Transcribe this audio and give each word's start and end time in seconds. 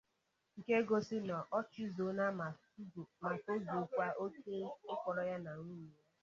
nke 0.59 0.77
gosiri 0.87 1.23
na 1.29 1.37
o 1.57 1.59
chizuona 1.71 2.25
ma 2.39 2.47
tozukwa 2.61 4.07
oke 4.23 4.53
ịkpọrọ 4.91 5.21
ya 5.31 5.37
na 5.45 5.51
nwunye 5.59 5.97